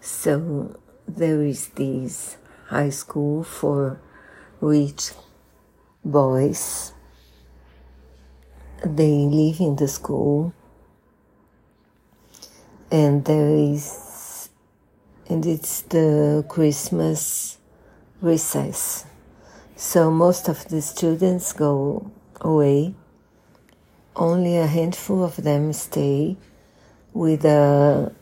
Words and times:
So 0.00 0.80
there 1.06 1.42
is 1.42 1.68
this 1.68 2.36
high 2.68 2.90
school 2.90 3.44
for 3.44 4.00
rich 4.60 5.12
boys. 6.04 6.92
They 8.82 9.10
live 9.10 9.60
in 9.60 9.76
the 9.76 9.88
school, 9.88 10.54
and 12.90 13.24
there 13.26 13.50
is, 13.50 14.48
and 15.28 15.44
it's 15.44 15.82
the 15.82 16.46
Christmas 16.48 17.58
recess. 18.22 19.04
So 19.76 20.10
most 20.10 20.48
of 20.48 20.66
the 20.68 20.80
students 20.80 21.52
go 21.52 22.10
away. 22.40 22.94
Only 24.16 24.56
a 24.56 24.66
handful 24.66 25.22
of 25.22 25.36
them 25.36 25.72
stay 25.72 26.36
with 27.12 27.44
a 27.44 28.12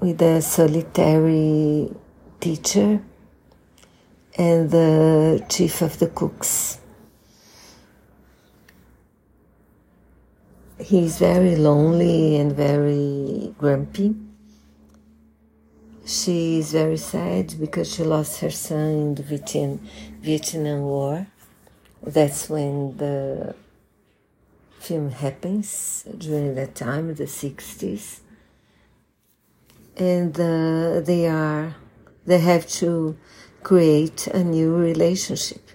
with 0.00 0.22
a 0.22 0.40
solitary 0.40 1.92
teacher 2.40 3.02
and 4.36 4.70
the 4.70 5.44
chief 5.48 5.82
of 5.82 5.98
the 5.98 6.06
cooks. 6.06 6.78
He's 10.78 11.18
very 11.18 11.56
lonely 11.56 12.36
and 12.36 12.54
very 12.54 13.54
grumpy. 13.58 14.14
She 16.06 16.60
is 16.60 16.72
very 16.72 16.96
sad 16.96 17.54
because 17.58 17.92
she 17.92 18.04
lost 18.04 18.40
her 18.40 18.50
son 18.50 18.78
in 18.78 19.14
the 19.16 19.22
Vietnam, 19.24 19.80
Vietnam 20.20 20.82
War. 20.82 21.26
That's 22.02 22.48
when 22.48 22.96
the 22.96 23.56
film 24.78 25.10
happens 25.10 26.04
during 26.16 26.54
that 26.54 26.76
time, 26.76 27.14
the 27.14 27.24
60s. 27.24 28.20
And 29.98 30.38
uh, 30.38 31.00
they 31.00 31.26
are, 31.26 31.74
they 32.24 32.38
have 32.38 32.68
to 32.80 33.16
create 33.62 34.28
a 34.28 34.44
new 34.44 34.74
relationship 34.74 35.68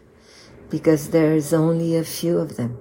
because 0.70 1.10
there 1.10 1.34
is 1.34 1.54
only 1.54 1.98
a 1.98 2.04
few 2.04 2.38
of 2.40 2.56
them. 2.56 2.78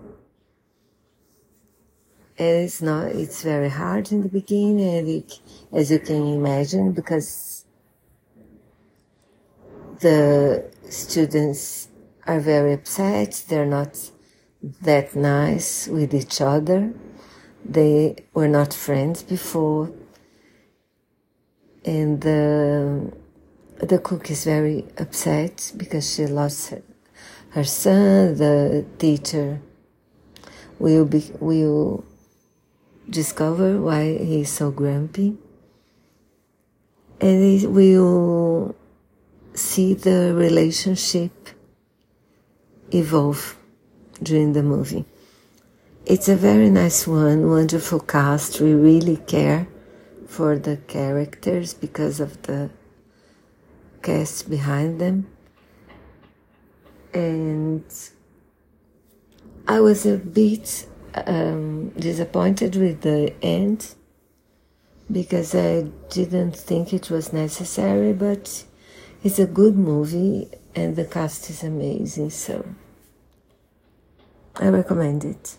And 2.39 2.65
it's 2.65 2.81
not, 2.81 3.09
it's 3.09 3.43
very 3.43 3.69
hard 3.69 4.13
in 4.13 4.23
the 4.23 4.29
beginning, 4.29 5.09
it, 5.09 5.41
as 5.73 5.91
you 5.91 5.99
can 5.99 6.27
imagine, 6.29 6.93
because 6.93 7.65
the 10.01 10.71
students 10.89 11.89
are 12.27 12.41
very 12.41 12.73
upset, 12.73 13.45
they're 13.49 13.67
not 13.67 14.11
that 14.83 15.15
nice 15.17 15.89
with 15.89 16.15
each 16.15 16.41
other. 16.41 16.95
They 17.65 18.17
were 18.33 18.49
not 18.49 18.73
friends 18.73 19.23
before. 19.23 19.93
And 21.93 22.23
the, 22.23 23.13
the 23.81 23.99
cook 23.99 24.31
is 24.31 24.45
very 24.45 24.87
upset 24.97 25.73
because 25.77 26.15
she 26.15 26.25
lost 26.27 26.71
her, 26.71 26.83
her 27.51 27.65
son. 27.65 28.35
The 28.37 28.87
teacher 28.97 29.61
will 30.79 31.05
be, 31.05 31.23
will 31.39 32.03
discover 33.11 33.79
why 33.79 34.17
he's 34.17 34.51
so 34.51 34.71
grumpy. 34.71 35.37
And 37.21 37.75
we 37.75 37.99
will 37.99 38.75
see 39.53 39.93
the 39.93 40.33
relationship 40.35 41.51
evolve 42.91 43.59
during 44.23 44.55
the 44.55 44.63
movie. 44.63 45.05
It's 46.07 46.31
a 46.31 46.37
very 46.37 46.71
nice 46.71 47.07
one, 47.07 47.51
wonderful 47.51 48.01
cast. 48.01 48.63
We 48.63 48.73
really 48.73 49.19
care 49.19 49.69
for 50.33 50.59
the 50.59 50.79
characters 50.89 51.75
because 51.75 52.19
of 52.19 52.41
the 52.45 52.71
cast 54.01 54.49
behind 54.49 54.99
them. 54.99 55.27
And 57.13 57.85
I 59.69 59.81
was 59.81 60.07
a 60.07 60.17
bit 60.17 60.87
um, 61.27 61.91
disappointed 61.91 62.77
with 62.77 63.03
the 63.03 63.35
end 63.43 63.95
because 65.11 65.55
I 65.55 65.83
didn't 66.09 66.57
think 66.57 66.95
it 66.95 67.11
was 67.11 67.35
necessary, 67.35 68.15
but 68.15 68.65
it's 69.23 69.39
a 69.39 69.47
good 69.47 69.77
movie 69.77 70.49
and 70.75 70.97
the 70.97 71.05
cast 71.05 71.51
is 71.51 71.63
amazing, 71.63 72.31
so 72.31 72.67
I 74.57 74.69
recommend 74.69 75.27
it. 75.27 75.59